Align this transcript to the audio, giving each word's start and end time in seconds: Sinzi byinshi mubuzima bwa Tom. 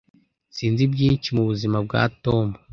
Sinzi 0.55 0.83
byinshi 0.93 1.29
mubuzima 1.35 1.77
bwa 1.85 2.01
Tom. 2.23 2.47